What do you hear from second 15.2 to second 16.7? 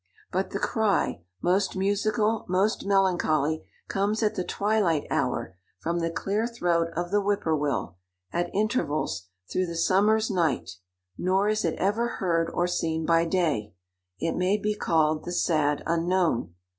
the sad unknown.